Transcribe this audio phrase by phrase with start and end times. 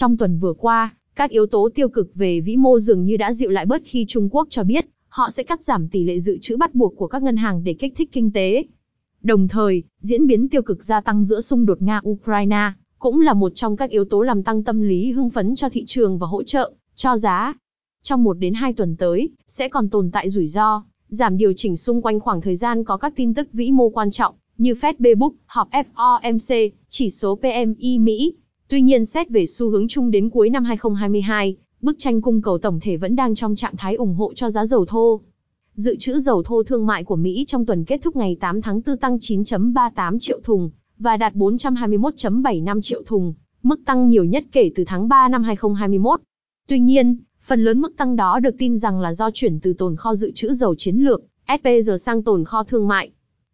[0.00, 3.32] Trong tuần vừa qua, các yếu tố tiêu cực về vĩ mô dường như đã
[3.32, 6.38] dịu lại bớt khi Trung Quốc cho biết họ sẽ cắt giảm tỷ lệ dự
[6.40, 8.64] trữ bắt buộc của các ngân hàng để kích thích kinh tế.
[9.22, 13.52] Đồng thời, diễn biến tiêu cực gia tăng giữa xung đột Nga-Ukraine cũng là một
[13.54, 16.42] trong các yếu tố làm tăng tâm lý hưng phấn cho thị trường và hỗ
[16.42, 17.54] trợ cho giá.
[18.02, 21.76] Trong 1 đến 2 tuần tới, sẽ còn tồn tại rủi ro, giảm điều chỉnh
[21.76, 24.94] xung quanh khoảng thời gian có các tin tức vĩ mô quan trọng, như Fed
[24.98, 28.34] Bebook, họp FOMC, chỉ số PMI Mỹ.
[28.70, 32.58] Tuy nhiên xét về xu hướng chung đến cuối năm 2022, bức tranh cung cầu
[32.58, 35.20] tổng thể vẫn đang trong trạng thái ủng hộ cho giá dầu thô.
[35.74, 38.80] Dự trữ dầu thô thương mại của Mỹ trong tuần kết thúc ngày 8 tháng
[38.86, 44.70] 4 tăng 9.38 triệu thùng, và đạt 421.75 triệu thùng, mức tăng nhiều nhất kể
[44.74, 46.20] từ tháng 3 năm 2021.
[46.68, 49.96] Tuy nhiên, phần lớn mức tăng đó được tin rằng là do chuyển từ tồn
[49.96, 53.10] kho dự trữ dầu chiến lược, SPG sang tồn kho thương mại.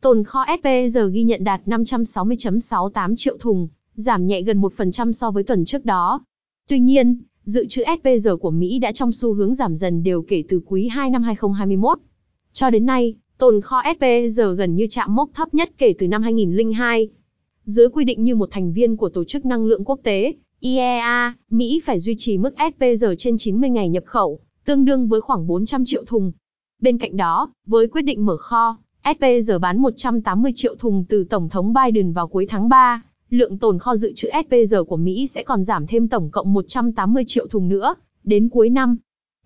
[0.00, 3.68] Tồn kho SPG ghi nhận đạt 560.68 triệu thùng,
[4.00, 6.20] giảm nhẹ gần 1% so với tuần trước đó.
[6.68, 10.44] Tuy nhiên, dự trữ SPG của Mỹ đã trong xu hướng giảm dần đều kể
[10.48, 11.98] từ quý 2 năm 2021.
[12.52, 16.22] Cho đến nay, tồn kho SPG gần như chạm mốc thấp nhất kể từ năm
[16.22, 17.08] 2002.
[17.64, 21.34] Dưới quy định như một thành viên của Tổ chức Năng lượng Quốc tế, IEA,
[21.50, 25.46] Mỹ phải duy trì mức SPG trên 90 ngày nhập khẩu, tương đương với khoảng
[25.46, 26.32] 400 triệu thùng.
[26.80, 31.48] Bên cạnh đó, với quyết định mở kho, SPG bán 180 triệu thùng từ Tổng
[31.48, 35.42] thống Biden vào cuối tháng 3, lượng tồn kho dự trữ SPG của Mỹ sẽ
[35.42, 38.96] còn giảm thêm tổng cộng 180 triệu thùng nữa, đến cuối năm.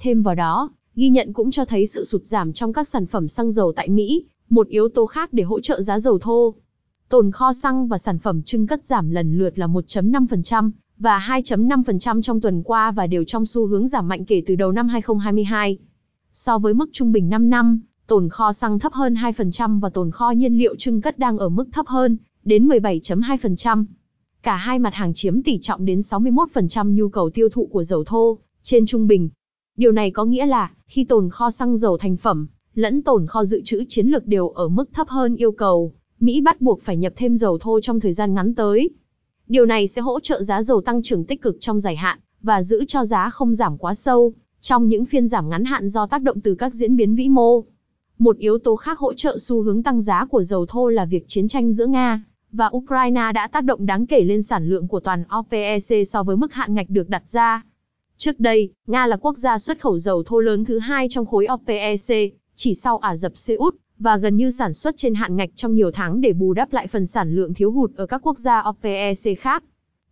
[0.00, 3.28] Thêm vào đó, ghi nhận cũng cho thấy sự sụt giảm trong các sản phẩm
[3.28, 6.54] xăng dầu tại Mỹ, một yếu tố khác để hỗ trợ giá dầu thô.
[7.08, 12.22] Tồn kho xăng và sản phẩm trưng cất giảm lần lượt là 1.5% và 2.5%
[12.22, 15.78] trong tuần qua và đều trong xu hướng giảm mạnh kể từ đầu năm 2022.
[16.32, 20.10] So với mức trung bình 5 năm, tồn kho xăng thấp hơn 2% và tồn
[20.10, 23.84] kho nhiên liệu trưng cất đang ở mức thấp hơn, đến 17.2%.
[24.42, 28.04] Cả hai mặt hàng chiếm tỷ trọng đến 61% nhu cầu tiêu thụ của dầu
[28.04, 29.28] thô, trên trung bình.
[29.76, 33.44] Điều này có nghĩa là, khi tồn kho xăng dầu thành phẩm, lẫn tồn kho
[33.44, 36.96] dự trữ chiến lược đều ở mức thấp hơn yêu cầu, Mỹ bắt buộc phải
[36.96, 38.90] nhập thêm dầu thô trong thời gian ngắn tới.
[39.48, 42.62] Điều này sẽ hỗ trợ giá dầu tăng trưởng tích cực trong dài hạn, và
[42.62, 46.22] giữ cho giá không giảm quá sâu, trong những phiên giảm ngắn hạn do tác
[46.22, 47.64] động từ các diễn biến vĩ mô.
[48.18, 51.24] Một yếu tố khác hỗ trợ xu hướng tăng giá của dầu thô là việc
[51.26, 52.24] chiến tranh giữa Nga
[52.54, 56.36] và Ukraine đã tác động đáng kể lên sản lượng của toàn OPEC so với
[56.36, 57.62] mức hạn ngạch được đặt ra.
[58.16, 61.46] Trước đây, Nga là quốc gia xuất khẩu dầu thô lớn thứ hai trong khối
[61.52, 65.50] OPEC, chỉ sau Ả Rập Xê Út, và gần như sản xuất trên hạn ngạch
[65.54, 68.38] trong nhiều tháng để bù đắp lại phần sản lượng thiếu hụt ở các quốc
[68.38, 69.64] gia OPEC khác.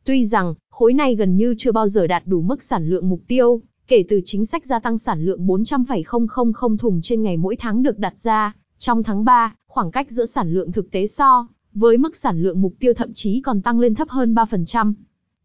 [0.05, 3.21] Tuy rằng, khối này gần như chưa bao giờ đạt đủ mức sản lượng mục
[3.29, 7.83] tiêu, kể từ chính sách gia tăng sản lượng 400,000 thùng trên ngày mỗi tháng
[7.83, 11.99] được đặt ra, trong tháng 3, khoảng cách giữa sản lượng thực tế so với
[11.99, 14.93] mức sản lượng mục tiêu thậm chí còn tăng lên thấp hơn 3%.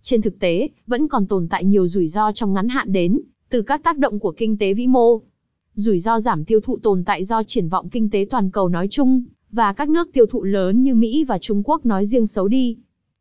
[0.01, 3.19] Trên thực tế, vẫn còn tồn tại nhiều rủi ro trong ngắn hạn đến
[3.53, 5.21] từ các tác động của kinh tế vĩ mô.
[5.75, 8.87] Rủi ro giảm tiêu thụ tồn tại do triển vọng kinh tế toàn cầu nói
[8.91, 12.47] chung, và các nước tiêu thụ lớn như Mỹ và Trung Quốc nói riêng xấu
[12.47, 12.77] đi.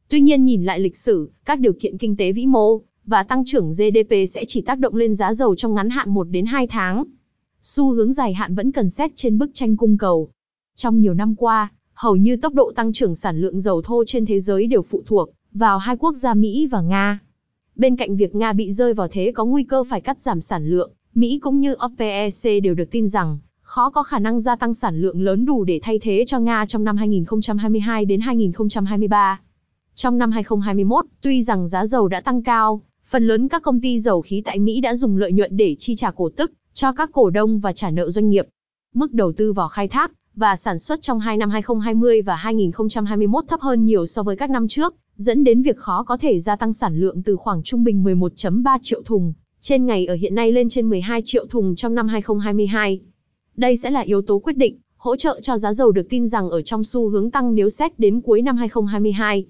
[0.09, 3.45] Tuy nhiên nhìn lại lịch sử, các điều kiện kinh tế vĩ mô và tăng
[3.47, 6.67] trưởng GDP sẽ chỉ tác động lên giá dầu trong ngắn hạn 1 đến 2
[6.67, 7.05] tháng.
[7.63, 10.29] Xu hướng dài hạn vẫn cần xét trên bức tranh cung cầu.
[10.77, 14.27] Trong nhiều năm qua, hầu như tốc độ tăng trưởng sản lượng dầu thô trên
[14.27, 17.21] thế giới đều phụ thuộc vào hai quốc gia Mỹ và Nga.
[17.77, 20.67] Bên cạnh việc Nga bị rơi vào thế có nguy cơ phải cắt giảm sản
[20.67, 24.75] lượng, Mỹ cũng như OPEC đều được tin rằng khó có khả năng gia tăng
[24.75, 29.41] sản lượng lớn đủ để thay thế cho Nga trong năm 2022 đến 2023.
[29.95, 33.99] Trong năm 2021, tuy rằng giá dầu đã tăng cao, phần lớn các công ty
[33.99, 37.11] dầu khí tại Mỹ đã dùng lợi nhuận để chi trả cổ tức cho các
[37.13, 38.47] cổ đông và trả nợ doanh nghiệp.
[38.95, 43.45] Mức đầu tư vào khai thác và sản xuất trong hai năm 2020 và 2021
[43.49, 46.57] thấp hơn nhiều so với các năm trước, dẫn đến việc khó có thể gia
[46.57, 50.53] tăng sản lượng từ khoảng trung bình 11.3 triệu thùng trên ngày ở hiện nay
[50.53, 53.01] lên trên 12 triệu thùng trong năm 2022.
[53.57, 56.51] Đây sẽ là yếu tố quyết định, hỗ trợ cho giá dầu được tin rằng
[56.51, 59.47] ở trong xu hướng tăng nếu xét đến cuối năm 2022.